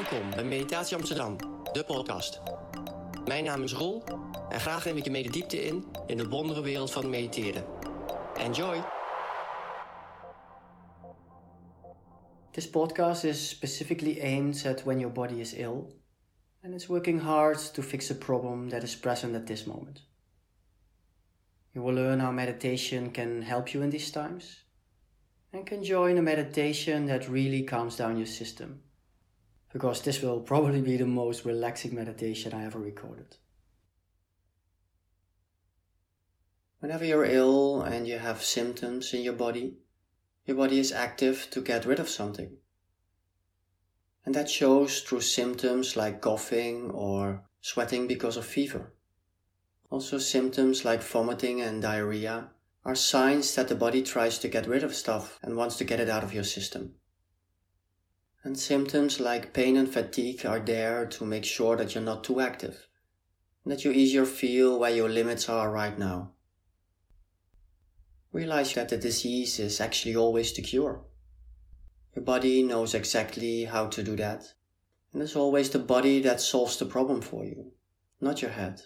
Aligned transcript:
Welkom 0.00 0.30
bij 0.30 0.44
Meditatie 0.44 0.96
Amsterdam, 0.96 1.36
de 1.72 1.84
podcast. 1.84 2.40
Mijn 3.24 3.44
naam 3.44 3.62
is 3.62 3.72
Roel 3.72 4.02
en 4.48 4.60
graag 4.60 4.84
neem 4.84 4.96
ik 4.96 5.04
je 5.04 5.10
mee 5.10 5.22
de 5.22 5.30
diepte 5.30 5.64
in 5.64 5.84
in 6.06 6.16
de 6.16 6.28
wondere 6.28 6.62
wereld 6.62 6.92
van 6.92 7.10
mediteren. 7.10 7.64
Enjoy! 8.34 8.82
This 12.50 12.70
podcast 12.70 13.24
is 13.24 13.48
specifically 13.48 14.20
aimed 14.20 14.66
at 14.66 14.82
when 14.82 14.98
your 14.98 15.12
body 15.12 15.34
is 15.34 15.54
ill 15.54 16.00
and 16.62 16.74
it's 16.74 16.86
working 16.86 17.20
hard 17.20 17.74
to 17.74 17.82
fix 17.82 18.10
a 18.10 18.14
problem 18.14 18.68
that 18.68 18.82
is 18.82 18.98
present 18.98 19.34
at 19.34 19.46
this 19.46 19.64
moment. 19.64 20.06
You 21.72 21.84
will 21.84 21.94
learn 21.94 22.20
how 22.20 22.32
meditation 22.32 23.10
can 23.10 23.42
help 23.42 23.68
you 23.68 23.84
in 23.84 23.90
these 23.90 24.10
times 24.10 24.64
and 25.52 25.66
can 25.66 25.82
join 25.84 26.18
a 26.18 26.22
meditation 26.22 27.06
that 27.06 27.28
really 27.28 27.64
calms 27.64 27.96
down 27.96 28.16
your 28.16 28.28
system 28.28 28.89
because 29.72 30.02
this 30.02 30.20
will 30.20 30.40
probably 30.40 30.80
be 30.80 30.96
the 30.96 31.06
most 31.06 31.44
relaxing 31.44 31.94
meditation 31.94 32.52
I 32.52 32.64
ever 32.64 32.78
recorded. 32.78 33.36
Whenever 36.80 37.04
you're 37.04 37.24
ill 37.24 37.82
and 37.82 38.08
you 38.08 38.18
have 38.18 38.42
symptoms 38.42 39.12
in 39.12 39.22
your 39.22 39.34
body, 39.34 39.76
your 40.46 40.56
body 40.56 40.78
is 40.78 40.92
active 40.92 41.46
to 41.50 41.60
get 41.60 41.84
rid 41.84 42.00
of 42.00 42.08
something. 42.08 42.56
And 44.24 44.34
that 44.34 44.50
shows 44.50 45.00
through 45.02 45.20
symptoms 45.20 45.96
like 45.96 46.20
coughing 46.20 46.90
or 46.90 47.44
sweating 47.60 48.06
because 48.06 48.36
of 48.36 48.46
fever. 48.46 48.92
Also, 49.90 50.18
symptoms 50.18 50.84
like 50.84 51.02
vomiting 51.02 51.60
and 51.60 51.82
diarrhea 51.82 52.50
are 52.84 52.94
signs 52.94 53.54
that 53.54 53.68
the 53.68 53.74
body 53.74 54.02
tries 54.02 54.38
to 54.38 54.48
get 54.48 54.66
rid 54.66 54.82
of 54.82 54.94
stuff 54.94 55.38
and 55.42 55.56
wants 55.56 55.76
to 55.76 55.84
get 55.84 56.00
it 56.00 56.08
out 56.08 56.24
of 56.24 56.32
your 56.32 56.44
system. 56.44 56.94
And 58.42 58.58
symptoms 58.58 59.20
like 59.20 59.52
pain 59.52 59.76
and 59.76 59.92
fatigue 59.92 60.46
are 60.46 60.60
there 60.60 61.04
to 61.06 61.26
make 61.26 61.44
sure 61.44 61.76
that 61.76 61.94
you're 61.94 62.02
not 62.02 62.24
too 62.24 62.40
active, 62.40 62.88
that 63.66 63.84
you 63.84 63.92
easier 63.92 64.24
feel 64.24 64.78
where 64.78 64.90
your 64.90 65.10
limits 65.10 65.48
are 65.48 65.70
right 65.70 65.98
now. 65.98 66.32
Realize 68.32 68.72
that 68.74 68.88
the 68.88 68.96
disease 68.96 69.58
is 69.58 69.80
actually 69.80 70.16
always 70.16 70.54
the 70.54 70.62
cure. 70.62 71.02
Your 72.16 72.24
body 72.24 72.62
knows 72.62 72.94
exactly 72.94 73.64
how 73.64 73.88
to 73.88 74.02
do 74.02 74.16
that, 74.16 74.54
and 75.12 75.20
it's 75.20 75.36
always 75.36 75.68
the 75.68 75.78
body 75.78 76.20
that 76.22 76.40
solves 76.40 76.78
the 76.78 76.86
problem 76.86 77.20
for 77.20 77.44
you, 77.44 77.72
not 78.22 78.40
your 78.40 78.52
head. 78.52 78.80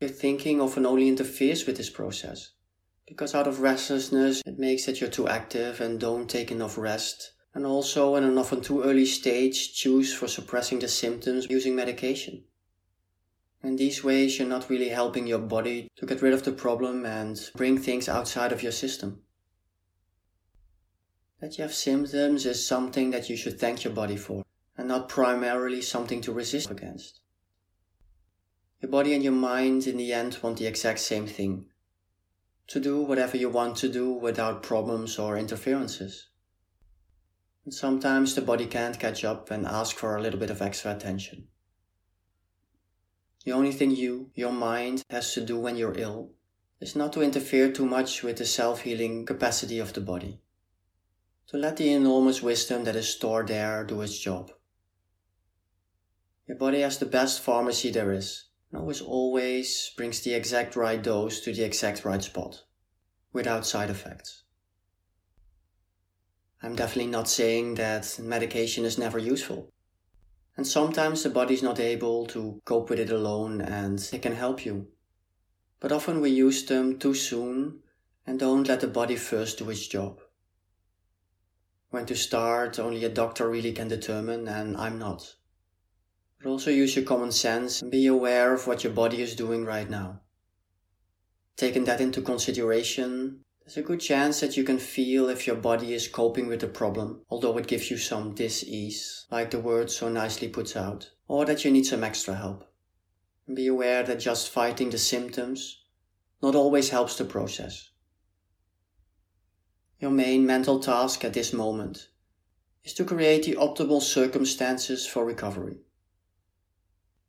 Your 0.00 0.10
thinking 0.10 0.60
often 0.60 0.84
only 0.84 1.06
interferes 1.06 1.64
with 1.64 1.76
this 1.76 1.90
process, 1.90 2.54
because 3.06 3.36
out 3.36 3.46
of 3.46 3.60
restlessness 3.60 4.42
it 4.44 4.58
makes 4.58 4.84
that 4.86 5.00
you're 5.00 5.10
too 5.10 5.28
active 5.28 5.80
and 5.80 6.00
don't 6.00 6.28
take 6.28 6.50
enough 6.50 6.76
rest 6.76 7.33
and 7.54 7.64
also 7.64 8.16
in 8.16 8.24
an 8.24 8.36
often 8.36 8.60
too 8.60 8.82
early 8.82 9.06
stage 9.06 9.74
choose 9.74 10.12
for 10.12 10.26
suppressing 10.26 10.80
the 10.80 10.88
symptoms 10.88 11.46
using 11.48 11.76
medication. 11.76 12.42
In 13.62 13.76
these 13.76 14.04
ways, 14.04 14.38
you're 14.38 14.48
not 14.48 14.68
really 14.68 14.90
helping 14.90 15.26
your 15.26 15.38
body 15.38 15.88
to 15.96 16.04
get 16.04 16.20
rid 16.20 16.34
of 16.34 16.42
the 16.42 16.52
problem 16.52 17.06
and 17.06 17.50
bring 17.56 17.78
things 17.78 18.08
outside 18.08 18.52
of 18.52 18.62
your 18.62 18.72
system. 18.72 19.22
That 21.40 21.56
you 21.56 21.62
have 21.62 21.72
symptoms 21.72 22.44
is 22.44 22.66
something 22.66 23.10
that 23.12 23.30
you 23.30 23.36
should 23.36 23.58
thank 23.58 23.84
your 23.84 23.92
body 23.94 24.16
for, 24.16 24.44
and 24.76 24.88
not 24.88 25.08
primarily 25.08 25.80
something 25.80 26.20
to 26.22 26.32
resist 26.32 26.70
against. 26.70 27.20
Your 28.82 28.90
body 28.90 29.14
and 29.14 29.22
your 29.22 29.32
mind 29.32 29.86
in 29.86 29.96
the 29.96 30.12
end 30.12 30.38
want 30.42 30.58
the 30.58 30.66
exact 30.66 30.98
same 30.98 31.26
thing. 31.26 31.66
To 32.68 32.80
do 32.80 33.00
whatever 33.00 33.36
you 33.36 33.48
want 33.48 33.76
to 33.78 33.88
do 33.88 34.12
without 34.12 34.62
problems 34.62 35.18
or 35.18 35.38
interferences. 35.38 36.28
Sometimes 37.70 38.34
the 38.34 38.42
body 38.42 38.66
can't 38.66 39.00
catch 39.00 39.24
up 39.24 39.50
and 39.50 39.66
ask 39.66 39.96
for 39.96 40.16
a 40.16 40.20
little 40.20 40.38
bit 40.38 40.50
of 40.50 40.60
extra 40.60 40.94
attention. 40.94 41.48
The 43.44 43.52
only 43.52 43.72
thing 43.72 43.90
you, 43.90 44.30
your 44.34 44.52
mind, 44.52 45.02
has 45.08 45.32
to 45.34 45.40
do 45.40 45.58
when 45.58 45.76
you're 45.76 45.98
ill 45.98 46.32
is 46.80 46.94
not 46.94 47.14
to 47.14 47.22
interfere 47.22 47.72
too 47.72 47.86
much 47.86 48.22
with 48.22 48.36
the 48.36 48.44
self 48.44 48.82
healing 48.82 49.24
capacity 49.24 49.78
of 49.78 49.94
the 49.94 50.02
body. 50.02 50.40
To 51.48 51.56
let 51.56 51.78
the 51.78 51.90
enormous 51.90 52.42
wisdom 52.42 52.84
that 52.84 52.96
is 52.96 53.08
stored 53.08 53.48
there 53.48 53.84
do 53.84 54.02
its 54.02 54.18
job. 54.18 54.50
Your 56.46 56.58
body 56.58 56.80
has 56.80 56.98
the 56.98 57.06
best 57.06 57.40
pharmacy 57.40 57.90
there 57.90 58.12
is, 58.12 58.44
and 58.70 58.80
always 58.80 59.00
always 59.00 59.90
brings 59.96 60.20
the 60.20 60.34
exact 60.34 60.76
right 60.76 61.02
dose 61.02 61.40
to 61.40 61.52
the 61.54 61.64
exact 61.64 62.04
right 62.04 62.22
spot, 62.22 62.64
without 63.32 63.66
side 63.66 63.88
effects. 63.88 64.43
I'm 66.64 66.74
definitely 66.74 67.10
not 67.10 67.28
saying 67.28 67.74
that 67.74 68.18
medication 68.18 68.86
is 68.86 68.96
never 68.96 69.18
useful. 69.18 69.70
And 70.56 70.66
sometimes 70.66 71.22
the 71.22 71.28
body's 71.28 71.62
not 71.62 71.78
able 71.78 72.24
to 72.28 72.62
cope 72.64 72.88
with 72.88 72.98
it 72.98 73.10
alone 73.10 73.60
and 73.60 73.98
it 74.10 74.22
can 74.22 74.34
help 74.34 74.64
you. 74.64 74.86
But 75.78 75.92
often 75.92 76.22
we 76.22 76.30
use 76.30 76.64
them 76.64 76.98
too 76.98 77.12
soon 77.12 77.80
and 78.26 78.40
don't 78.40 78.66
let 78.66 78.80
the 78.80 78.86
body 78.86 79.16
first 79.16 79.58
do 79.58 79.68
its 79.68 79.86
job. 79.86 80.20
When 81.90 82.06
to 82.06 82.16
start, 82.16 82.78
only 82.78 83.04
a 83.04 83.10
doctor 83.10 83.46
really 83.50 83.72
can 83.72 83.88
determine, 83.88 84.48
and 84.48 84.74
I'm 84.78 84.98
not. 84.98 85.36
But 86.38 86.48
also 86.48 86.70
use 86.70 86.96
your 86.96 87.04
common 87.04 87.30
sense 87.30 87.82
and 87.82 87.90
be 87.90 88.06
aware 88.06 88.54
of 88.54 88.66
what 88.66 88.82
your 88.82 88.94
body 88.94 89.20
is 89.20 89.36
doing 89.36 89.66
right 89.66 89.88
now. 89.88 90.22
Taking 91.56 91.84
that 91.84 92.00
into 92.00 92.22
consideration, 92.22 93.43
there's 93.64 93.78
a 93.78 93.82
good 93.82 94.00
chance 94.00 94.40
that 94.40 94.58
you 94.58 94.64
can 94.64 94.78
feel 94.78 95.30
if 95.30 95.46
your 95.46 95.56
body 95.56 95.94
is 95.94 96.06
coping 96.06 96.46
with 96.46 96.60
the 96.60 96.66
problem, 96.66 97.22
although 97.30 97.56
it 97.56 97.66
gives 97.66 97.90
you 97.90 97.96
some 97.96 98.34
dis-ease, 98.34 99.26
like 99.30 99.50
the 99.50 99.58
word 99.58 99.90
so 99.90 100.10
nicely 100.10 100.48
puts 100.48 100.76
out, 100.76 101.10
or 101.28 101.46
that 101.46 101.64
you 101.64 101.70
need 101.70 101.86
some 101.86 102.04
extra 102.04 102.34
help. 102.34 102.70
Be 103.52 103.66
aware 103.66 104.02
that 104.02 104.20
just 104.20 104.50
fighting 104.50 104.90
the 104.90 104.98
symptoms 104.98 105.82
not 106.42 106.54
always 106.54 106.90
helps 106.90 107.16
the 107.16 107.24
process. 107.24 107.90
Your 109.98 110.10
main 110.10 110.44
mental 110.44 110.78
task 110.78 111.24
at 111.24 111.32
this 111.32 111.54
moment 111.54 112.08
is 112.84 112.92
to 112.94 113.04
create 113.04 113.46
the 113.46 113.54
optimal 113.54 114.02
circumstances 114.02 115.06
for 115.06 115.24
recovery. 115.24 115.78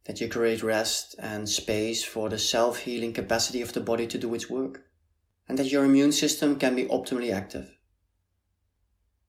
That 0.04 0.20
you 0.20 0.28
create 0.28 0.64
rest 0.64 1.16
and 1.18 1.48
space 1.48 2.04
for 2.04 2.28
the 2.28 2.38
self-healing 2.38 3.14
capacity 3.14 3.62
of 3.62 3.72
the 3.72 3.80
body 3.80 4.06
to 4.08 4.18
do 4.18 4.34
its 4.34 4.50
work 4.50 4.82
and 5.48 5.58
that 5.60 5.72
your 5.72 5.86
immune 5.86 6.12
system 6.12 6.58
can 6.58 6.76
be 6.76 6.86
optimally 6.86 7.32
active. 7.32 7.78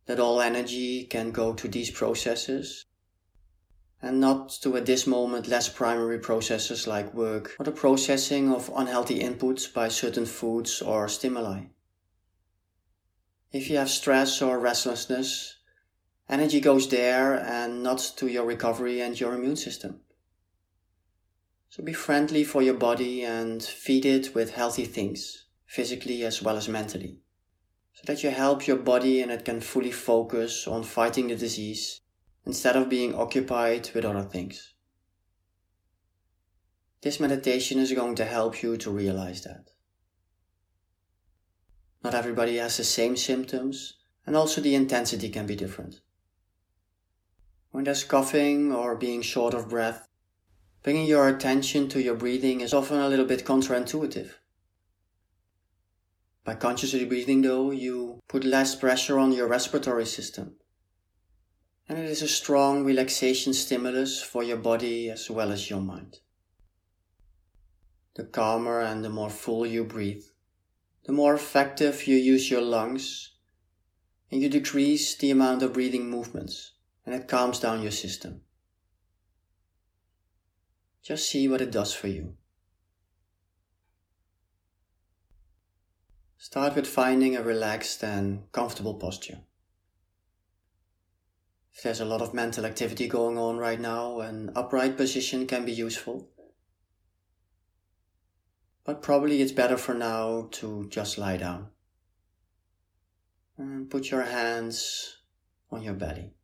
That 0.07 0.21
all 0.21 0.41
energy 0.41 1.05
can 1.05 1.31
go 1.31 1.53
to 1.55 1.69
these 1.69 1.91
processes 1.91 2.85
and 4.01 4.21
not 4.21 4.51
to 4.63 4.77
at 4.77 4.87
this 4.87 5.07
moment 5.07 5.49
less 5.49 5.69
primary 5.69 6.19
processes 6.19 6.87
like 6.87 7.13
work 7.15 7.57
or 7.59 7.65
the 7.65 7.73
processing 7.73 8.53
of 8.53 8.71
unhealthy 8.75 9.21
inputs 9.21 9.73
by 9.73 9.89
certain 9.89 10.27
foods 10.27 10.81
or 10.81 11.09
stimuli. 11.09 11.65
If 13.53 13.71
you 13.71 13.79
have 13.79 13.91
stress 13.91 14.43
or 14.43 14.59
restlessness, 14.59 15.57
energy 16.29 16.61
goes 16.61 16.89
there 16.89 17.35
and 17.35 17.83
not 17.83 17.99
to 18.19 18.27
your 18.27 18.45
recovery 18.45 19.01
and 19.01 19.19
your 19.19 19.35
immune 19.35 19.57
system. 19.57 20.01
So 21.69 21.83
be 21.83 21.93
friendly 21.93 22.45
for 22.45 22.63
your 22.63 22.75
body 22.75 23.25
and 23.25 23.63
feed 23.63 24.05
it 24.05 24.35
with 24.35 24.55
healthy 24.55 24.85
things 24.85 25.46
physically 25.67 26.25
as 26.25 26.41
well 26.41 26.57
as 26.57 26.69
mentally, 26.69 27.19
so 27.93 28.03
that 28.07 28.23
you 28.23 28.31
help 28.31 28.67
your 28.67 28.77
body 28.77 29.21
and 29.21 29.31
it 29.31 29.45
can 29.45 29.61
fully 29.61 29.91
focus 29.91 30.67
on 30.67 30.83
fighting 30.83 31.29
the 31.29 31.37
disease 31.37 32.01
instead 32.45 32.77
of 32.77 32.89
being 32.89 33.15
occupied 33.15 33.91
with 33.95 34.05
other 34.05 34.23
things. 34.23 34.75
This 37.03 37.21
meditation 37.21 37.79
is 37.79 37.93
going 37.93 38.15
to 38.17 38.25
help 38.25 38.63
you 38.63 38.77
to 38.79 38.91
realize 38.91 39.43
that. 39.43 39.71
Not 42.03 42.15
everybody 42.15 42.57
has 42.57 42.77
the 42.77 42.85
same 42.85 43.17
symptoms, 43.17 43.95
and 44.27 44.37
also 44.37 44.61
the 44.61 44.75
intensity 44.75 45.29
can 45.29 45.47
be 45.47 45.57
different. 45.57 46.01
When 47.71 47.85
there's 47.85 48.05
coughing 48.05 48.73
or 48.73 48.97
being 48.97 49.23
short 49.23 49.55
of 49.55 49.69
breath, 49.69 50.09
bringing 50.83 51.07
your 51.07 51.29
attention 51.29 51.89
to 51.91 52.01
your 52.01 52.15
breathing 52.15 52.61
is 52.61 52.73
often 52.73 52.99
a 52.99 53.09
little 53.09 53.27
bit 53.27 53.45
counterintuitive. 53.45 54.31
By 56.47 56.55
consciously 56.55 57.05
breathing, 57.05 57.43
though, 57.43 57.73
you 57.73 58.21
put 58.29 58.45
less 58.45 58.77
pressure 58.77 59.19
on 59.19 59.33
your 59.33 59.49
respiratory 59.49 60.07
system. 60.07 60.55
And 61.89 61.99
it 61.99 62.05
is 62.05 62.23
a 62.23 62.29
strong 62.29 62.85
relaxation 62.85 63.53
stimulus 63.53 64.23
for 64.23 64.45
your 64.45 64.57
body 64.57 65.11
as 65.11 65.29
well 65.29 65.51
as 65.51 65.69
your 65.69 65.81
mind. 65.81 66.19
The 68.15 68.25
calmer 68.25 68.81
and 68.81 69.05
the 69.05 69.11
more 69.11 69.29
full 69.29 69.67
you 69.67 69.83
breathe, 69.83 70.23
the 71.05 71.13
more 71.13 71.35
effective 71.35 72.07
you 72.07 72.17
use 72.17 72.49
your 72.49 72.63
lungs, 72.63 73.33
and 74.31 74.41
you 74.41 74.49
decrease 74.49 75.17
the 75.17 75.33
amount 75.33 75.65
of 75.65 75.73
breathing 75.73 76.09
movements, 76.09 76.75
and 77.05 77.13
it 77.13 77.27
calms 77.27 77.59
down 77.59 77.83
your 77.83 77.91
system. 77.91 78.43
Just 81.03 81.29
see 81.29 81.49
what 81.49 81.61
it 81.61 81.73
does 81.73 81.93
for 81.93 82.07
you. 82.07 82.37
Start 86.39 86.77
with 86.77 86.87
finding 86.87 87.35
a 87.35 87.43
relaxed 87.43 88.05
and 88.05 88.51
comfortable 88.53 88.95
posture. 88.95 89.39
If 91.73 91.83
there's 91.83 92.01
a 92.01 92.05
lot 92.05 92.21
of 92.21 92.35
mental 92.35 92.67
activity 92.67 93.09
going 93.09 93.39
on 93.39 93.57
right 93.57 93.81
now, 93.81 94.21
an 94.21 94.51
upright 94.55 94.97
position 94.97 95.47
can 95.47 95.65
be 95.65 95.73
useful. 95.73 96.29
But 98.85 99.03
probably 99.03 99.43
it's 99.43 99.53
better 99.53 99.77
for 99.77 99.95
now 99.95 100.49
to 100.53 100.87
just 100.89 101.19
lie 101.19 101.39
down. 101.39 101.69
And 103.59 103.91
put 103.91 104.11
your 104.11 104.23
hands 104.23 105.17
on 105.71 105.83
your 105.83 105.95
belly. 105.95 106.35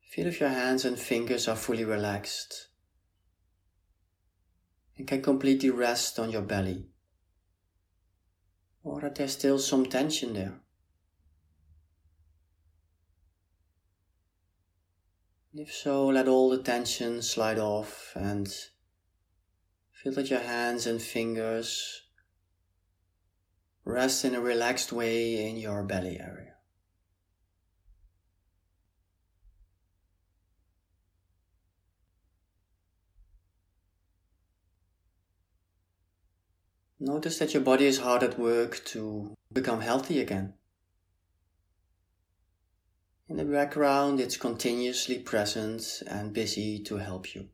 Feel 0.00 0.28
if 0.28 0.38
your 0.38 0.48
hands 0.48 0.84
and 0.84 0.96
fingers 0.96 1.48
are 1.48 1.56
fully 1.56 1.84
relaxed 1.84 2.68
and 4.96 5.06
can 5.06 5.22
completely 5.22 5.70
rest 5.70 6.18
on 6.18 6.30
your 6.30 6.42
belly, 6.42 6.86
or 8.82 9.00
that 9.00 9.14
there's 9.16 9.32
still 9.32 9.58
some 9.58 9.86
tension 9.86 10.34
there. 10.34 10.60
if 15.56 15.72
so, 15.72 16.08
let 16.08 16.26
all 16.26 16.50
the 16.50 16.62
tension 16.62 17.22
slide 17.22 17.58
off 17.58 18.12
and 18.16 18.52
feel 19.92 20.12
that 20.12 20.28
your 20.28 20.40
hands 20.40 20.86
and 20.86 21.00
fingers 21.00 22.02
rest 23.84 24.24
in 24.24 24.34
a 24.34 24.40
relaxed 24.40 24.92
way 24.92 25.48
in 25.48 25.56
your 25.56 25.84
belly 25.84 26.18
area. 26.18 26.53
Notice 37.06 37.38
that 37.40 37.52
your 37.52 37.62
body 37.62 37.84
is 37.84 37.98
hard 37.98 38.22
at 38.22 38.38
work 38.38 38.82
to 38.86 39.36
become 39.52 39.82
healthy 39.82 40.20
again. 40.20 40.54
In 43.28 43.36
the 43.36 43.44
background, 43.44 44.20
it's 44.20 44.38
continuously 44.38 45.18
present 45.18 46.02
and 46.06 46.32
busy 46.32 46.78
to 46.84 46.96
help 46.96 47.34
you. 47.34 47.50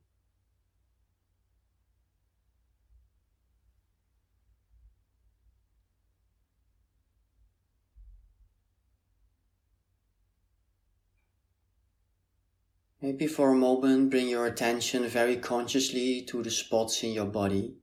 Maybe 13.02 13.26
for 13.26 13.50
a 13.50 13.56
moment 13.56 14.10
bring 14.10 14.28
your 14.28 14.46
attention 14.46 15.08
very 15.08 15.38
consciously 15.38 16.22
to 16.28 16.40
the 16.40 16.52
spots 16.52 17.02
in 17.02 17.12
your 17.14 17.26
body 17.26 17.79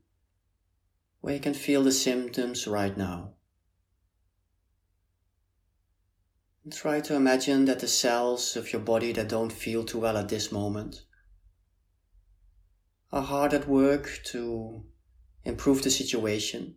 where 1.27 1.35
you 1.35 1.41
can 1.41 1.53
feel 1.53 1.83
the 1.83 1.91
symptoms 1.91 2.65
right 2.68 2.95
now. 2.95 3.33
And 6.63 6.71
try 6.71 7.01
to 7.01 7.15
imagine 7.15 7.65
that 7.65 7.79
the 7.79 7.88
cells 7.89 8.56
of 8.56 8.71
your 8.71 8.81
body 8.81 9.12
that 9.12 9.27
don't 9.27 9.51
feel 9.51 9.83
too 9.83 10.00
well 10.00 10.15
at 10.15 10.29
this 10.29 10.53
moment 10.53 11.01
are 13.12 13.24
hard 13.24 13.53
at 13.53 13.68
work 13.68 14.21
to 14.27 14.85
improve 15.44 15.83
the 15.83 15.91
situation. 15.91 16.75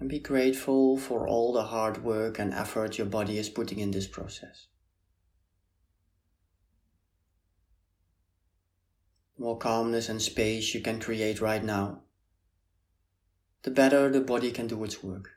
And 0.00 0.08
be 0.08 0.20
grateful 0.20 0.96
for 0.96 1.28
all 1.28 1.52
the 1.52 1.64
hard 1.64 2.02
work 2.02 2.38
and 2.38 2.54
effort 2.54 2.96
your 2.96 3.08
body 3.08 3.36
is 3.36 3.50
putting 3.50 3.78
in 3.78 3.90
this 3.90 4.06
process. 4.06 4.68
More 9.42 9.58
calmness 9.58 10.08
and 10.08 10.22
space 10.22 10.72
you 10.72 10.80
can 10.80 11.00
create 11.00 11.40
right 11.40 11.64
now, 11.64 12.00
the 13.64 13.72
better 13.72 14.08
the 14.08 14.20
body 14.20 14.52
can 14.52 14.68
do 14.68 14.84
its 14.84 15.02
work. 15.02 15.30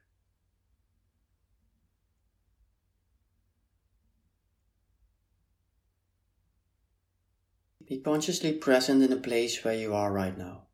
Be 7.87 7.99
consciously 7.99 8.53
present 8.53 9.01
in 9.01 9.09
the 9.09 9.15
place 9.15 9.63
where 9.63 9.75
you 9.75 9.95
are 9.95 10.11
right 10.11 10.37
now. 10.37 10.65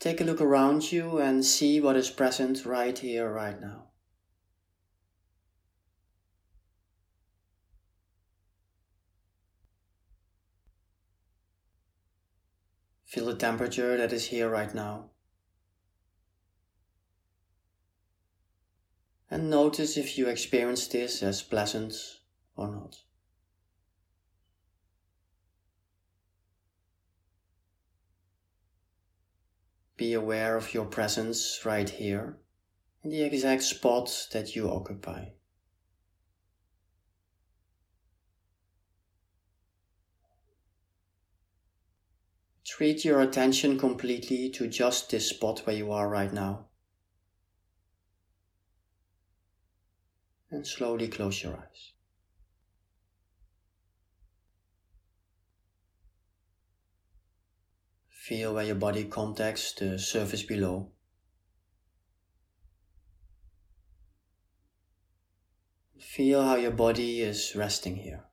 Take 0.00 0.20
a 0.20 0.24
look 0.24 0.40
around 0.40 0.90
you 0.90 1.18
and 1.18 1.44
see 1.44 1.80
what 1.80 1.96
is 1.96 2.10
present 2.10 2.66
right 2.66 2.98
here, 2.98 3.30
right 3.30 3.60
now. 3.60 3.93
Feel 13.14 13.26
the 13.26 13.36
temperature 13.36 13.96
that 13.96 14.12
is 14.12 14.26
here 14.26 14.50
right 14.50 14.74
now. 14.74 15.04
And 19.30 19.48
notice 19.48 19.96
if 19.96 20.18
you 20.18 20.26
experience 20.26 20.88
this 20.88 21.22
as 21.22 21.40
pleasant 21.40 21.94
or 22.56 22.66
not. 22.66 22.96
Be 29.96 30.12
aware 30.12 30.56
of 30.56 30.74
your 30.74 30.86
presence 30.86 31.60
right 31.64 31.88
here 31.88 32.38
in 33.04 33.10
the 33.10 33.22
exact 33.22 33.62
spot 33.62 34.26
that 34.32 34.56
you 34.56 34.68
occupy. 34.68 35.26
Treat 42.76 43.04
your 43.04 43.20
attention 43.20 43.78
completely 43.78 44.50
to 44.50 44.66
just 44.66 45.08
this 45.08 45.28
spot 45.28 45.60
where 45.60 45.76
you 45.76 45.92
are 45.92 46.08
right 46.08 46.32
now. 46.32 46.66
And 50.50 50.66
slowly 50.66 51.06
close 51.06 51.40
your 51.40 51.52
eyes. 51.52 51.92
Feel 58.08 58.54
where 58.54 58.64
your 58.64 58.74
body 58.74 59.04
contacts 59.04 59.72
the 59.74 59.96
surface 59.96 60.42
below. 60.42 60.90
Feel 66.00 66.42
how 66.42 66.56
your 66.56 66.72
body 66.72 67.20
is 67.20 67.54
resting 67.54 67.94
here. 67.94 68.24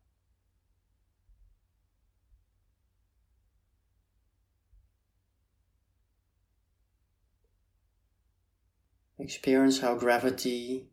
Experience 9.22 9.82
how 9.82 9.94
gravity 9.94 10.88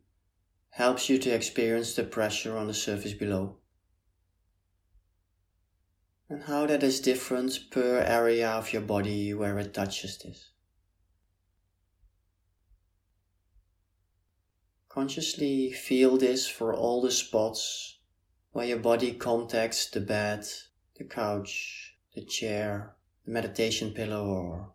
helps 0.69 1.09
you 1.09 1.17
to 1.17 1.31
experience 1.31 1.95
the 1.95 2.05
pressure 2.05 2.59
on 2.59 2.67
the 2.67 2.75
surface 2.75 3.15
below. 3.15 3.57
And 6.29 6.43
how 6.43 6.67
that 6.67 6.83
is 6.83 7.01
different 7.01 7.71
per 7.71 8.01
area 8.01 8.51
of 8.51 8.71
your 8.71 8.83
body 8.83 9.33
where 9.33 9.59
it 9.59 9.73
touches 9.73 10.19
this. 10.19 10.51
Consciously 14.91 15.73
feel 15.73 16.19
this 16.19 16.47
for 16.47 16.75
all 16.75 17.01
the 17.01 17.11
spots 17.11 17.97
where 18.53 18.67
your 18.67 18.79
body 18.79 19.15
contacts 19.15 19.89
the 19.89 20.01
bed, 20.01 20.47
the 20.99 21.05
couch, 21.05 21.97
the 22.15 22.27
chair, 22.27 22.95
the 23.25 23.31
meditation 23.31 23.93
pillow, 23.93 24.27
or, 24.27 24.75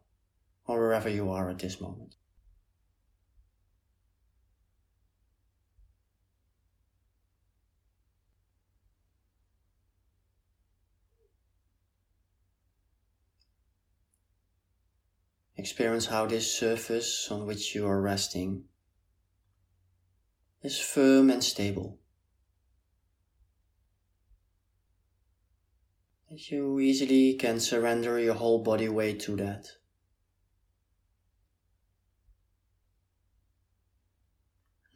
or 0.65 0.79
wherever 0.79 1.09
you 1.09 1.29
are 1.29 1.51
at 1.51 1.59
this 1.59 1.79
moment. 1.79 2.15
Experience 15.63 16.07
how 16.07 16.25
this 16.25 16.53
surface 16.53 17.29
on 17.31 17.45
which 17.45 17.73
you 17.73 17.87
are 17.87 18.01
resting 18.01 18.65
is 20.61 20.77
firm 20.77 21.29
and 21.29 21.41
stable. 21.41 21.99
That 26.29 26.51
you 26.51 26.81
easily 26.81 27.35
can 27.35 27.61
surrender 27.61 28.19
your 28.19 28.33
whole 28.33 28.61
body 28.61 28.89
weight 28.89 29.21
to 29.21 29.37
that. 29.37 29.69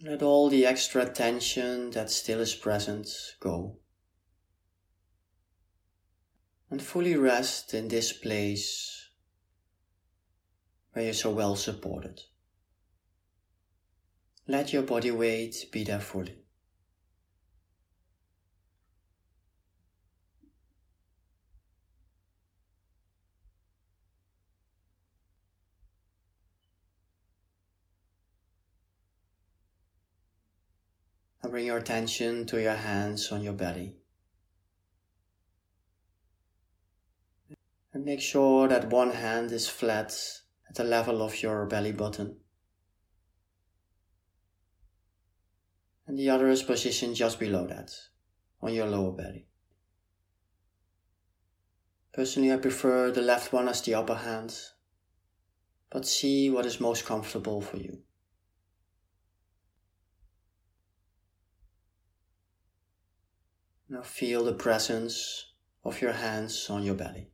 Let 0.01 0.21
all 0.21 0.49
the 0.49 0.65
extra 0.65 1.09
tension 1.09 1.91
that 1.91 2.11
still 2.11 2.41
is 2.41 2.53
present 2.53 3.07
go. 3.39 3.77
And 6.69 6.81
fully 6.81 7.15
rest 7.15 7.73
in 7.73 7.87
this 7.87 8.11
place 8.11 8.96
where 10.97 11.05
you're 11.05 11.13
so 11.13 11.29
well 11.29 11.55
supported. 11.55 12.21
Let 14.47 14.73
your 14.73 14.81
body 14.81 15.11
weight 15.11 15.67
be 15.71 15.83
there 15.83 15.99
fully. 15.99 16.39
Now 31.43 31.51
bring 31.51 31.67
your 31.67 31.77
attention 31.77 32.47
to 32.47 32.59
your 32.59 32.73
hands 32.73 33.31
on 33.31 33.43
your 33.43 33.53
belly. 33.53 33.97
And 37.93 38.03
make 38.03 38.19
sure 38.19 38.67
that 38.67 38.89
one 38.89 39.11
hand 39.11 39.51
is 39.51 39.69
flat 39.69 40.11
the 40.77 40.83
level 40.83 41.23
of 41.23 41.41
your 41.41 41.65
belly 41.65 41.91
button. 41.91 42.37
And 46.05 46.17
the 46.17 46.29
other 46.29 46.47
is 46.49 46.63
positioned 46.63 47.15
just 47.15 47.39
below 47.39 47.65
that, 47.67 47.91
on 48.61 48.73
your 48.73 48.85
lower 48.85 49.11
belly. 49.11 49.47
Personally, 52.13 52.53
I 52.53 52.57
prefer 52.57 53.11
the 53.11 53.21
left 53.21 53.51
one 53.51 53.67
as 53.67 53.81
the 53.81 53.95
upper 53.95 54.15
hand, 54.15 54.55
but 55.89 56.05
see 56.05 56.49
what 56.49 56.65
is 56.65 56.79
most 56.79 57.05
comfortable 57.05 57.59
for 57.59 57.77
you. 57.77 57.99
Now 63.89 64.03
feel 64.03 64.43
the 64.43 64.53
presence 64.53 65.53
of 65.83 66.01
your 66.01 66.13
hands 66.13 66.69
on 66.69 66.83
your 66.83 66.95
belly. 66.95 67.31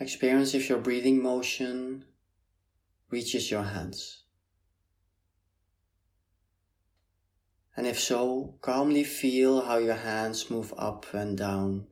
Experience 0.00 0.54
if 0.54 0.68
your 0.68 0.78
breathing 0.78 1.20
motion 1.22 2.04
reaches 3.10 3.50
your 3.50 3.64
hands. 3.64 4.22
And 7.76 7.86
if 7.86 7.98
so, 7.98 8.54
calmly 8.60 9.04
feel 9.04 9.62
how 9.62 9.78
your 9.78 9.94
hands 9.94 10.50
move 10.50 10.74
up 10.76 11.06
and 11.12 11.36
down 11.36 11.86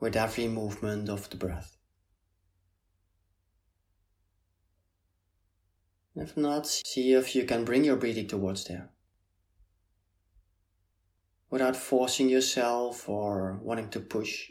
with 0.00 0.16
every 0.16 0.48
movement 0.48 1.08
of 1.08 1.30
the 1.30 1.36
breath. 1.36 1.76
If 6.14 6.36
not, 6.36 6.66
see 6.66 7.12
if 7.14 7.34
you 7.34 7.44
can 7.44 7.64
bring 7.64 7.84
your 7.84 7.96
breathing 7.96 8.26
towards 8.26 8.64
there. 8.64 8.90
Without 11.48 11.76
forcing 11.76 12.28
yourself 12.28 13.08
or 13.08 13.60
wanting 13.62 13.88
to 13.90 14.00
push. 14.00 14.50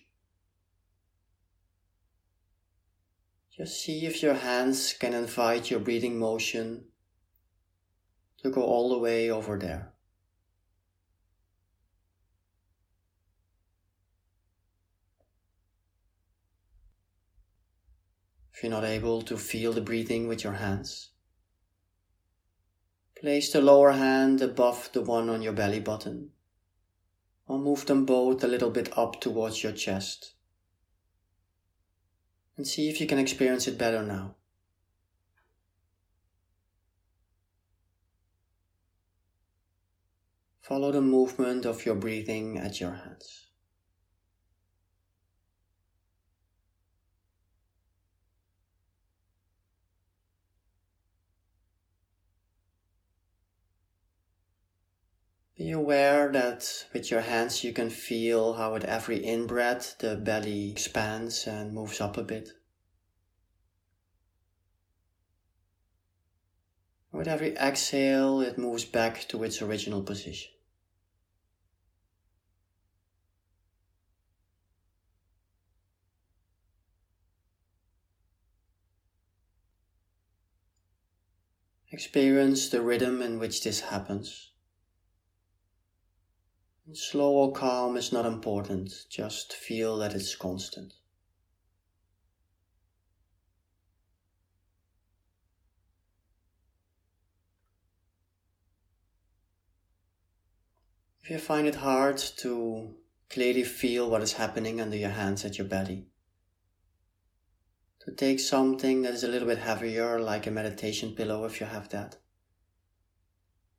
Just 3.56 3.84
see 3.84 4.06
if 4.06 4.24
your 4.24 4.36
hands 4.36 4.94
can 4.94 5.14
invite 5.14 5.70
your 5.70 5.82
breathing 5.82 6.18
motion 6.18 6.86
to 8.38 8.50
go 8.50 8.64
all 8.64 8.90
the 8.90 8.98
way 8.98 9.30
over 9.30 9.60
there. 9.60 9.92
If 18.54 18.64
you're 18.64 18.72
not 18.72 18.86
able 18.86 19.22
to 19.24 19.38
feel 19.38 19.74
the 19.74 19.82
breathing 19.82 20.30
with 20.30 20.46
your 20.46 20.54
hands, 20.54 21.10
place 23.20 23.52
the 23.52 23.60
lower 23.60 23.92
hand 23.92 24.42
above 24.42 24.90
the 24.94 25.02
one 25.02 25.30
on 25.30 25.42
your 25.42 25.54
belly 25.54 25.82
button, 25.82 26.30
or 27.48 27.60
move 27.60 27.86
them 27.86 28.06
both 28.06 28.44
a 28.44 28.48
little 28.48 28.70
bit 28.70 28.98
up 28.98 29.20
towards 29.20 29.62
your 29.62 29.74
chest 29.74 30.36
and 32.58 32.68
see 32.68 32.90
if 32.90 33.02
you 33.02 33.08
can 33.08 33.20
experience 33.20 33.68
it 33.68 33.78
better 33.78 34.04
now. 34.04 34.36
Follow 40.62 40.92
the 40.92 41.02
movement 41.02 41.66
of 41.66 41.86
your 41.86 41.96
breathing 41.96 42.58
at 42.58 42.80
your 42.80 42.94
hands. 42.94 43.41
Be 55.62 55.74
aware 55.74 56.32
that 56.32 56.88
with 56.92 57.12
your 57.12 57.22
hands 57.22 57.64
you 57.64 57.72
can 57.72 57.92
feel 57.92 58.54
how 58.54 58.74
with 58.74 58.84
every 58.84 59.24
in-breath 59.24 60.00
the 60.00 60.16
belly 60.16 60.72
expands 60.72 61.46
and 61.46 61.72
moves 61.72 62.02
up 62.02 62.18
a 62.18 62.24
bit. 62.24 62.50
With 67.12 67.28
every 67.28 67.56
exhale 67.58 68.42
it 68.42 68.58
moves 68.58 68.86
back 68.86 69.28
to 69.28 69.44
its 69.44 69.62
original 69.62 70.02
position. 70.02 70.52
Experience 81.92 82.70
the 82.70 82.82
rhythm 82.82 83.22
in 83.22 83.38
which 83.38 83.64
this 83.64 83.82
happens. 83.82 84.51
Slow 86.94 87.32
or 87.32 87.54
calm 87.54 87.96
is 87.96 88.12
not 88.12 88.26
important, 88.26 89.06
just 89.08 89.54
feel 89.54 89.98
that 90.00 90.14
it's 90.14 90.36
constant. 90.36 90.94
If 101.24 101.30
you 101.30 101.38
find 101.38 101.66
it 101.66 101.76
hard 101.76 102.18
to 102.18 102.96
clearly 103.30 103.64
feel 103.64 104.10
what 104.10 104.24
is 104.24 104.34
happening 104.34 104.82
under 104.82 104.98
your 104.98 105.12
hands 105.12 105.46
at 105.46 105.58
your 105.58 105.68
belly, 105.68 106.08
to 108.02 108.12
take 108.12 108.40
something 108.40 109.04
that 109.04 109.14
is 109.14 109.24
a 109.24 109.30
little 109.30 109.48
bit 109.48 109.60
heavier, 109.60 110.20
like 110.20 110.46
a 110.46 110.52
meditation 110.52 111.16
pillow 111.16 111.46
if 111.46 111.62
you 111.62 111.68
have 111.68 111.88
that, 111.90 112.18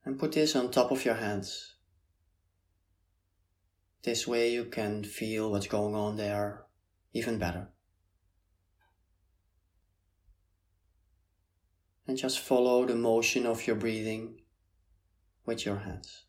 and 0.05 0.19
put 0.19 0.33
this 0.33 0.57
on 0.57 0.71
top 0.71 0.93
of 0.93 1.05
your 1.05 1.17
hands 1.17 1.72
this 4.03 4.27
way 4.27 4.53
you 4.53 4.65
can 4.65 5.05
feel 5.05 5.51
what's 5.51 5.67
going 5.67 5.95
on 5.95 6.17
there 6.17 6.65
even 7.13 7.39
better. 7.39 7.69
And 12.07 12.17
just 12.17 12.41
follow 12.41 12.85
the 12.85 12.97
motion 12.97 13.47
of 13.47 13.67
your 13.67 13.77
breathing 13.77 14.41
with 15.47 15.65
your 15.65 15.77
hands. 15.77 16.22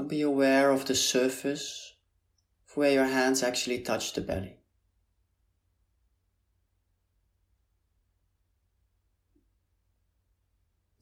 Now 0.00 0.06
be 0.06 0.22
aware 0.22 0.70
of 0.70 0.86
the 0.86 0.94
surface 0.94 1.92
of 2.66 2.74
where 2.74 2.90
your 2.92 3.04
hands 3.04 3.42
actually 3.42 3.82
touch 3.82 4.14
the 4.14 4.22
belly. 4.22 4.56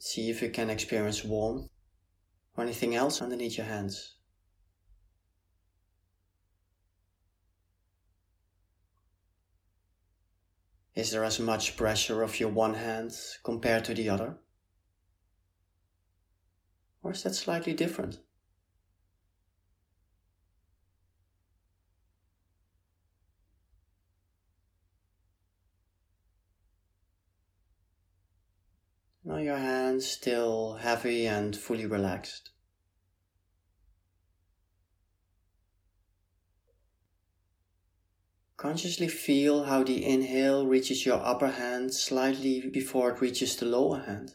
See 0.00 0.30
if 0.30 0.42
you 0.42 0.50
can 0.50 0.68
experience 0.68 1.22
warmth 1.22 1.70
or 2.56 2.64
anything 2.64 2.96
else 2.96 3.22
underneath 3.22 3.56
your 3.56 3.68
hands. 3.68 4.16
Is 10.96 11.12
there 11.12 11.22
as 11.22 11.38
much 11.38 11.76
pressure 11.76 12.24
of 12.24 12.40
your 12.40 12.50
one 12.50 12.74
hand 12.74 13.12
compared 13.44 13.84
to 13.84 13.94
the 13.94 14.08
other? 14.08 14.38
Or 17.04 17.12
is 17.12 17.22
that 17.22 17.36
slightly 17.36 17.74
different? 17.74 18.18
Now 29.28 29.36
your 29.36 29.58
hands 29.58 30.06
still 30.06 30.78
heavy 30.80 31.26
and 31.26 31.54
fully 31.54 31.84
relaxed. 31.84 32.48
Consciously 38.56 39.06
feel 39.06 39.64
how 39.64 39.84
the 39.84 40.02
inhale 40.02 40.66
reaches 40.66 41.04
your 41.04 41.22
upper 41.22 41.48
hand 41.48 41.92
slightly 41.92 42.70
before 42.70 43.10
it 43.10 43.20
reaches 43.20 43.54
the 43.54 43.66
lower 43.66 43.98
hand. 43.98 44.34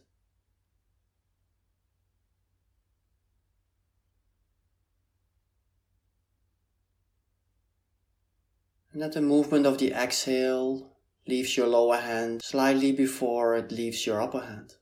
And 8.92 9.02
that 9.02 9.14
the 9.14 9.22
movement 9.22 9.66
of 9.66 9.80
the 9.80 9.92
exhale 9.92 10.92
leaves 11.26 11.58
your 11.58 11.66
lower 11.66 11.98
hand 11.98 12.44
slightly 12.44 12.92
before 12.92 13.56
it 13.56 13.72
leaves 13.72 14.06
your 14.06 14.22
upper 14.22 14.42
hand. 14.42 14.76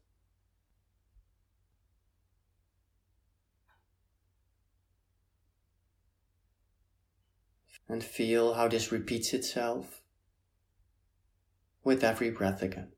And 7.91 8.03
feel 8.03 8.53
how 8.53 8.69
this 8.69 8.91
repeats 8.91 9.33
itself 9.33 10.01
with 11.83 12.03
every 12.03 12.31
breath 12.31 12.62
again. 12.62 12.93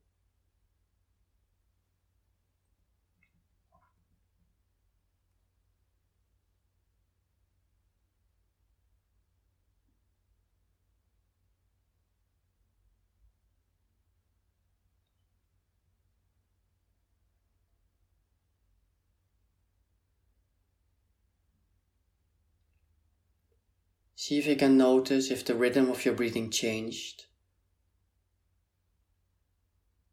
See 24.15 24.37
if 24.37 24.45
you 24.45 24.55
can 24.55 24.77
notice 24.77 25.31
if 25.31 25.43
the 25.43 25.55
rhythm 25.55 25.89
of 25.89 26.05
your 26.05 26.13
breathing 26.13 26.49
changed. 26.49 27.25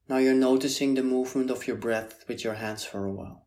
Now 0.08 0.16
you're 0.16 0.34
noticing 0.34 0.94
the 0.94 1.02
movement 1.02 1.50
of 1.50 1.66
your 1.66 1.76
breath 1.76 2.24
with 2.26 2.42
your 2.42 2.54
hands 2.54 2.84
for 2.84 3.06
a 3.06 3.12
while. 3.12 3.46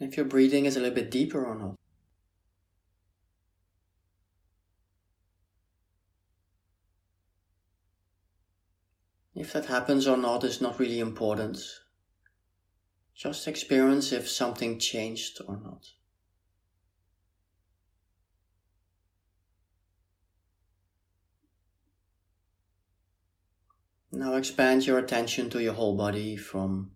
If 0.00 0.16
your 0.16 0.26
breathing 0.26 0.64
is 0.64 0.76
a 0.76 0.80
little 0.80 0.94
bit 0.94 1.10
deeper 1.10 1.44
or 1.44 1.54
not. 1.54 1.74
If 9.34 9.52
that 9.52 9.66
happens 9.66 10.08
or 10.08 10.16
not 10.16 10.42
is 10.42 10.60
not 10.60 10.80
really 10.80 10.98
important. 10.98 11.58
Just 13.18 13.48
experience 13.48 14.12
if 14.12 14.28
something 14.28 14.78
changed 14.78 15.40
or 15.48 15.56
not. 15.56 15.84
Now 24.12 24.36
expand 24.36 24.86
your 24.86 24.98
attention 24.98 25.50
to 25.50 25.60
your 25.60 25.72
whole 25.72 25.96
body 25.96 26.36
from 26.36 26.92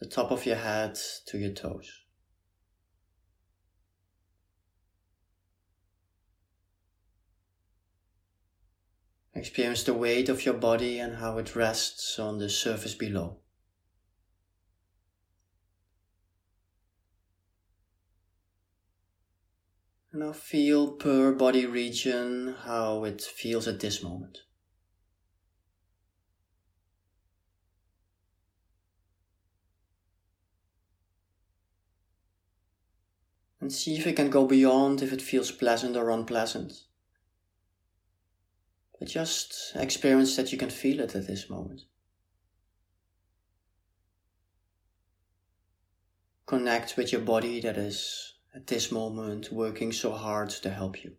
the 0.00 0.06
top 0.06 0.32
of 0.32 0.44
your 0.44 0.56
head 0.56 0.98
to 1.26 1.38
your 1.38 1.52
toes. 1.52 1.88
Experience 9.32 9.84
the 9.84 9.94
weight 9.94 10.28
of 10.28 10.44
your 10.44 10.54
body 10.54 10.98
and 10.98 11.18
how 11.18 11.38
it 11.38 11.54
rests 11.54 12.18
on 12.18 12.38
the 12.38 12.50
surface 12.50 12.96
below. 12.96 13.38
Now 20.12 20.32
feel 20.32 20.92
per 20.92 21.32
body 21.32 21.66
region 21.66 22.56
how 22.64 23.04
it 23.04 23.22
feels 23.22 23.68
at 23.68 23.78
this 23.78 24.02
moment. 24.02 24.38
And 33.60 33.72
see 33.72 33.96
if 33.96 34.06
it 34.06 34.16
can 34.16 34.30
go 34.30 34.46
beyond 34.46 35.00
if 35.00 35.12
it 35.12 35.22
feels 35.22 35.52
pleasant 35.52 35.96
or 35.96 36.10
unpleasant. 36.10 36.72
But 38.98 39.08
just 39.08 39.72
experience 39.76 40.34
that 40.36 40.50
you 40.50 40.58
can 40.58 40.70
feel 40.70 40.98
it 41.00 41.14
at 41.14 41.28
this 41.28 41.48
moment. 41.48 41.82
Connect 46.46 46.96
with 46.96 47.12
your 47.12 47.20
body 47.20 47.60
that 47.60 47.78
is 47.78 48.29
at 48.54 48.66
this 48.66 48.90
moment 48.90 49.52
working 49.52 49.92
so 49.92 50.12
hard 50.12 50.50
to 50.50 50.70
help 50.70 51.04
you. 51.04 51.12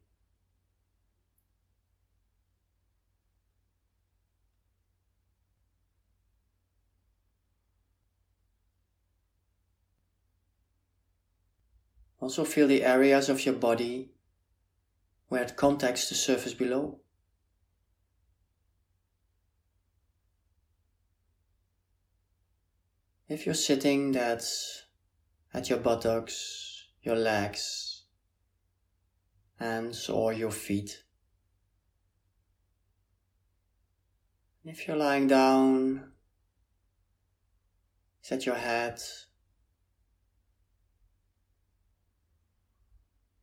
Also 12.20 12.46
feel 12.46 12.68
the 12.68 12.84
areas 12.84 13.30
of 13.30 13.46
your 13.46 13.56
body 13.56 14.12
where 15.28 15.42
it 15.42 15.56
contacts 15.56 16.08
the 16.08 16.16
surface 16.16 16.54
below. 16.54 17.00
If 23.28 23.46
you're 23.46 23.56
sitting, 23.56 24.12
that's 24.12 24.84
at 25.54 25.70
your 25.70 25.80
buttocks, 25.80 26.71
your 27.04 27.16
legs, 27.16 28.04
hands, 29.60 30.10
or 30.10 30.34
your 30.34 30.52
feet. 30.52 31.04
if 34.64 34.88
you're 34.88 34.98
lying 34.98 35.28
down, 35.28 36.12
set 38.22 38.46
your 38.46 38.56
head, 38.56 39.02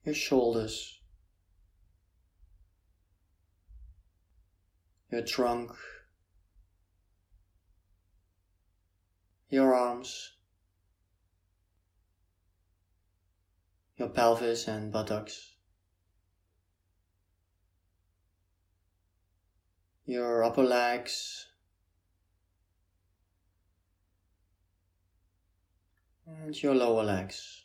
your 0.04 0.14
shoulders, 0.14 1.00
your 5.10 5.22
trunk, 5.22 5.72
your 9.50 9.74
arms, 9.74 10.37
your 13.98 14.08
pelvis 14.08 14.68
and 14.68 14.92
buttocks, 14.92 15.56
your 20.06 20.44
upper 20.44 20.62
legs, 20.62 21.46
and 26.26 26.62
your 26.62 26.76
lower 26.76 27.02
legs, 27.02 27.64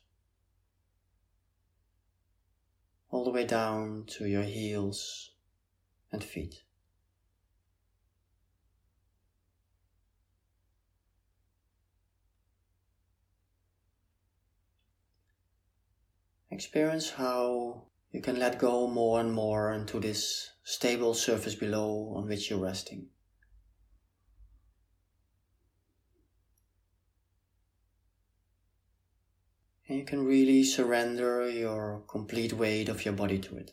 all 3.11 3.23
the 3.23 3.29
way 3.29 3.45
down 3.45 4.03
to 4.07 4.25
your 4.25 4.41
heels 4.43 5.33
and 6.11 6.23
feet. 6.23 6.62
Experience 16.53 17.09
how 17.09 17.87
you 18.11 18.21
can 18.21 18.37
let 18.37 18.59
go 18.59 18.85
more 18.85 19.19
and 19.19 19.33
more 19.33 19.73
into 19.73 19.99
this 19.99 20.51
stable 20.63 21.15
surface 21.15 21.55
below 21.55 22.13
on 22.15 22.27
which 22.27 22.47
you're 22.51 22.59
resting. 22.59 23.07
And 29.87 29.97
you 29.97 30.05
can 30.05 30.23
really 30.23 30.63
surrender 30.63 31.49
your 31.49 32.03
complete 32.07 32.53
weight 32.53 32.87
of 32.87 33.03
your 33.03 33.15
body 33.15 33.39
to 33.39 33.57
it. 33.57 33.71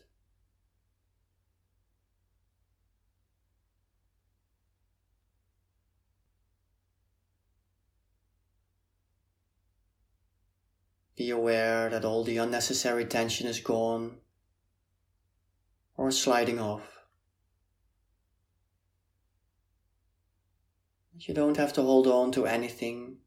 Be 11.21 11.29
aware 11.29 11.87
that 11.87 12.03
all 12.03 12.23
the 12.23 12.37
unnecessary 12.37 13.05
tension 13.05 13.45
is 13.45 13.59
gone 13.59 14.17
or 15.95 16.09
sliding 16.09 16.59
off. 16.59 17.03
You 21.19 21.35
don't 21.35 21.57
have 21.57 21.73
to 21.73 21.83
hold 21.83 22.07
on 22.07 22.31
to 22.31 22.47
anything. 22.47 23.17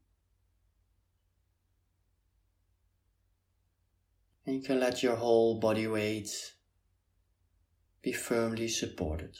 And 4.45 4.57
you 4.57 4.61
can 4.61 4.81
let 4.81 5.01
your 5.01 5.15
whole 5.15 5.61
body 5.61 5.87
weight 5.87 6.51
be 8.01 8.11
firmly 8.11 8.67
supported. 8.67 9.37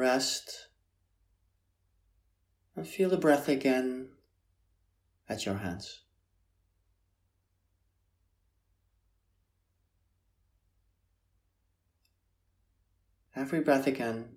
Rest, 0.00 0.68
and 2.74 2.88
feel 2.88 3.10
the 3.10 3.18
breath 3.18 3.48
again 3.48 4.08
at 5.28 5.46
your 5.46 5.58
hands. 5.58 6.02
Every 13.36 13.60
breath 13.60 13.86
again, 13.86 14.36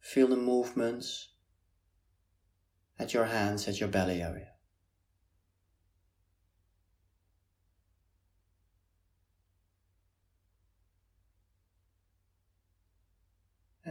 feel 0.00 0.28
the 0.28 0.36
movements 0.36 1.28
at 2.98 3.12
your 3.12 3.26
hands, 3.26 3.68
at 3.68 3.80
your 3.80 3.88
belly 3.88 4.22
area. 4.22 4.53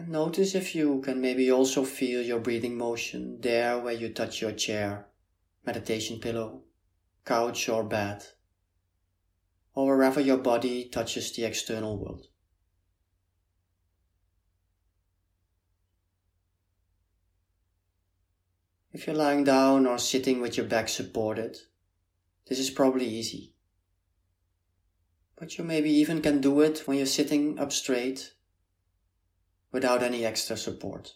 And 0.03 0.11
notice 0.11 0.53
if 0.53 0.75
you 0.75 0.99
can 0.99 1.21
maybe 1.21 1.49
also 1.49 1.85
feel 1.85 2.21
your 2.21 2.41
breathing 2.41 2.77
motion 2.77 3.39
there 3.39 3.79
where 3.79 3.93
you 3.93 4.09
touch 4.09 4.41
your 4.41 4.51
chair, 4.51 5.07
meditation 5.65 6.19
pillow, 6.19 6.63
couch 7.23 7.69
or 7.69 7.85
bed, 7.85 8.21
or 9.73 9.87
wherever 9.87 10.19
your 10.19 10.39
body 10.39 10.89
touches 10.89 11.31
the 11.31 11.45
external 11.45 11.97
world. 11.97 12.27
If 18.91 19.07
you're 19.07 19.15
lying 19.15 19.45
down 19.45 19.87
or 19.87 19.97
sitting 19.97 20.41
with 20.41 20.57
your 20.57 20.65
back 20.65 20.89
supported, 20.89 21.59
this 22.49 22.59
is 22.59 22.69
probably 22.69 23.07
easy. 23.07 23.53
But 25.37 25.57
you 25.57 25.63
maybe 25.63 25.91
even 25.91 26.21
can 26.21 26.41
do 26.41 26.59
it 26.59 26.79
when 26.79 26.97
you're 26.97 27.05
sitting 27.05 27.57
up 27.57 27.71
straight 27.71 28.33
without 29.73 30.03
any 30.03 30.23
extra 30.23 30.55
support. 30.55 31.15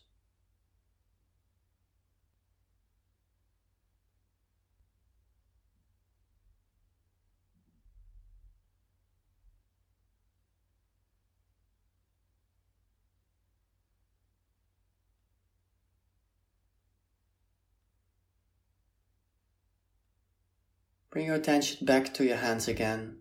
Bring 21.12 21.28
your 21.28 21.36
attention 21.36 21.86
back 21.86 22.14
to 22.16 22.26
your 22.26 22.38
hands 22.38 22.68
again 22.68 23.20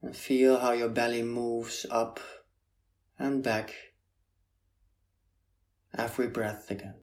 and 0.00 0.16
feel 0.16 0.60
how 0.60 0.72
your 0.72 0.88
belly 0.88 1.22
moves 1.22 1.84
up 1.90 2.20
and 3.18 3.42
back 3.42 3.74
every 5.96 6.28
breath 6.28 6.70
again. 6.70 6.94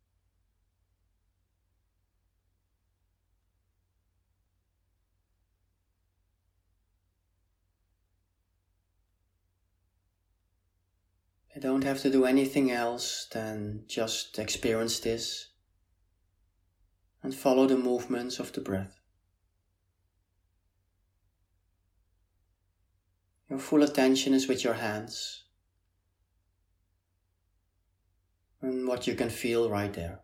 I 11.56 11.60
don't 11.60 11.84
have 11.84 12.02
to 12.02 12.10
do 12.10 12.26
anything 12.26 12.72
else 12.72 13.28
than 13.32 13.84
just 13.88 14.40
experience 14.40 15.00
this 15.00 15.50
and 17.22 17.34
follow 17.34 17.68
the 17.68 17.78
movements 17.78 18.40
of 18.40 18.52
the 18.52 18.62
breath. 18.62 19.00
Your 23.50 23.60
full 23.60 23.84
attention 23.84 24.34
is 24.34 24.48
with 24.48 24.64
your 24.64 24.74
hands 24.74 25.43
and 28.64 28.88
what 28.88 29.06
you 29.06 29.14
can 29.14 29.30
feel 29.30 29.70
right 29.70 29.94
there. 29.94 30.22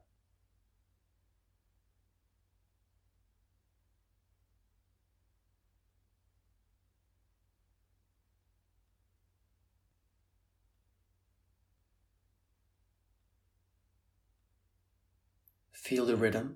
Feel 15.73 16.05
the 16.05 16.15
rhythm. 16.15 16.55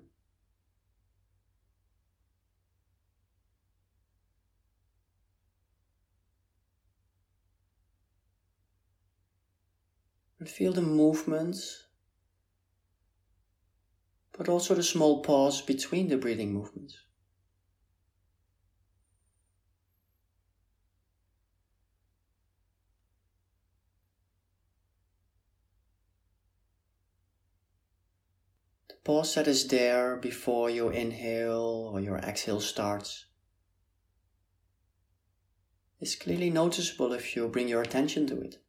And 10.38 10.48
feel 10.48 10.72
the 10.72 10.82
movements, 10.82 11.84
but 14.36 14.48
also 14.48 14.74
the 14.74 14.82
small 14.82 15.22
pause 15.22 15.62
between 15.62 16.08
the 16.08 16.16
breathing 16.16 16.52
movements. 16.52 16.98
The 28.88 28.96
pause 29.04 29.34
that 29.36 29.46
is 29.46 29.68
there 29.68 30.16
before 30.16 30.68
your 30.68 30.92
inhale 30.92 31.90
or 31.92 32.00
your 32.00 32.18
exhale 32.18 32.60
starts 32.60 33.26
is 36.00 36.16
clearly 36.16 36.50
noticeable 36.50 37.12
if 37.12 37.34
you 37.34 37.48
bring 37.48 37.68
your 37.68 37.82
attention 37.82 38.26
to 38.26 38.40
it. 38.40 38.63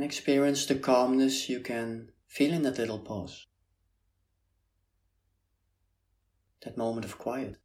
And 0.00 0.06
experience 0.06 0.64
the 0.64 0.74
calmness 0.76 1.50
you 1.50 1.60
can 1.60 2.10
feel 2.26 2.54
in 2.54 2.62
that 2.62 2.78
little 2.78 3.00
pause. 3.00 3.46
That 6.64 6.78
moment 6.78 7.04
of 7.04 7.18
quiet. 7.18 7.56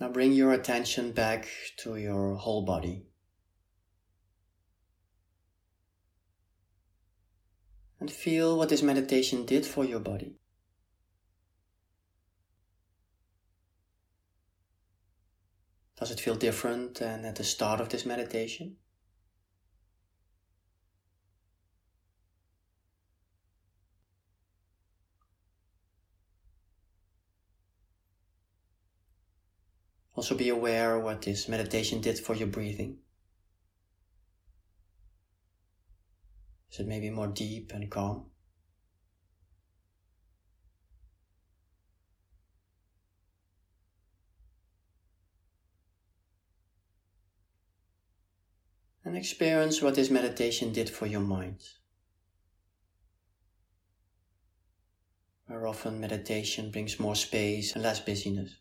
Now 0.00 0.08
bring 0.08 0.32
your 0.32 0.52
attention 0.52 1.12
back 1.12 1.46
to 1.78 1.96
your 1.96 2.34
whole 2.34 2.62
body. 2.62 3.04
And 8.00 8.10
feel 8.10 8.56
what 8.56 8.70
this 8.70 8.82
meditation 8.82 9.44
did 9.44 9.66
for 9.66 9.84
your 9.84 10.00
body. 10.00 10.36
Does 15.98 16.10
it 16.10 16.18
feel 16.18 16.34
different 16.34 16.94
than 16.94 17.26
at 17.26 17.36
the 17.36 17.44
start 17.44 17.78
of 17.78 17.90
this 17.90 18.06
meditation? 18.06 18.76
Also 30.20 30.34
be 30.34 30.50
aware 30.50 30.98
what 30.98 31.22
this 31.22 31.48
meditation 31.48 32.02
did 32.02 32.18
for 32.18 32.34
your 32.34 32.48
breathing. 32.48 32.98
Is 36.70 36.80
it 36.80 36.86
maybe 36.86 37.08
more 37.08 37.28
deep 37.28 37.72
and 37.72 37.90
calm? 37.90 38.26
And 49.06 49.16
experience 49.16 49.80
what 49.80 49.94
this 49.94 50.10
meditation 50.10 50.74
did 50.74 50.90
for 50.90 51.06
your 51.06 51.22
mind. 51.22 51.62
Where 55.46 55.66
often 55.66 55.98
meditation 55.98 56.70
brings 56.70 57.00
more 57.00 57.16
space 57.16 57.72
and 57.72 57.82
less 57.82 58.00
busyness. 58.00 58.59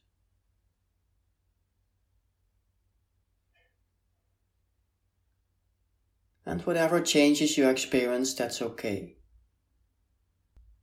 And 6.49 6.62
whatever 6.62 6.99
changes 6.99 7.59
you 7.59 7.69
experience, 7.69 8.33
that's 8.33 8.59
okay. 8.59 9.17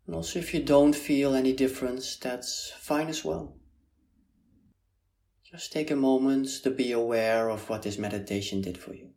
And 0.06 0.14
also, 0.14 0.38
if 0.38 0.54
you 0.54 0.62
don't 0.62 0.94
feel 0.94 1.34
any 1.34 1.52
difference, 1.52 2.14
that's 2.14 2.70
fine 2.78 3.08
as 3.08 3.24
well. 3.24 3.56
Just 5.42 5.72
take 5.72 5.90
a 5.90 5.96
moment 5.96 6.46
to 6.62 6.70
be 6.70 6.92
aware 6.92 7.50
of 7.50 7.68
what 7.68 7.82
this 7.82 7.98
meditation 7.98 8.60
did 8.60 8.78
for 8.78 8.94
you. 8.94 9.08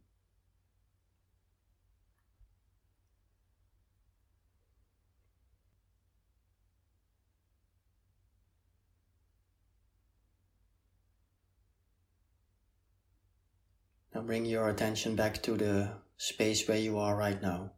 Now 14.15 14.21
bring 14.21 14.45
your 14.45 14.67
attention 14.67 15.15
back 15.15 15.43
to 15.43 15.55
the 15.55 15.91
space 16.19 16.67
where 16.67 16.77
you 16.77 16.97
are 16.97 17.15
right 17.15 17.41
now. 17.41 17.71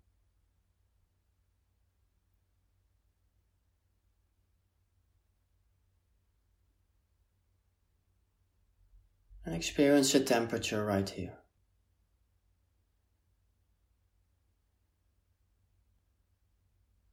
And 9.45 9.53
experience 9.55 10.11
the 10.11 10.21
temperature 10.21 10.83
right 10.83 11.07
here. 11.07 11.37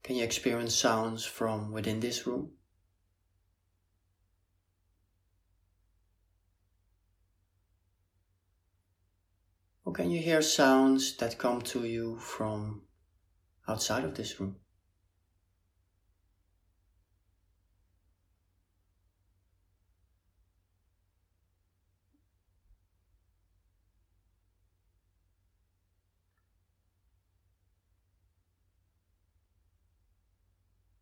Can 0.03 0.17
you 0.17 0.25
experience 0.25 0.75
sounds 0.75 1.27
from 1.27 1.73
within 1.73 2.01
this 2.01 2.27
room? 2.27 2.53
Or 9.89 9.93
can 9.93 10.11
you 10.11 10.21
hear 10.21 10.43
sounds 10.43 11.17
that 11.17 11.39
come 11.39 11.63
to 11.63 11.87
you 11.87 12.19
from 12.19 12.83
outside 13.67 14.05
of 14.05 14.15
this 14.15 14.39
room? 14.39 14.57